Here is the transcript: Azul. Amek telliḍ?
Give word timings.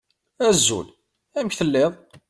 Azul. 0.47 0.87
Amek 1.37 1.53
telliḍ? 1.55 1.93